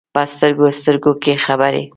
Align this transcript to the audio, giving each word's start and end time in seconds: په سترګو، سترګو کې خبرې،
په 0.15 0.21
سترګو، 0.33 0.67
سترګو 0.79 1.11
کې 1.23 1.33
خبرې، 1.45 1.83